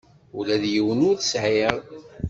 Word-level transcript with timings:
Ula 0.37 0.55
d 0.61 0.63
yiwen 0.73 1.05
ur 1.09 1.15
t-sɛiɣ. 1.17 1.75